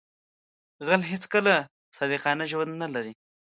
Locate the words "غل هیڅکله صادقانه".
0.87-2.43